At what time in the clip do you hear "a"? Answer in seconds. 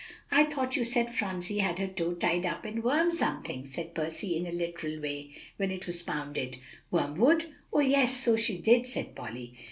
4.47-4.51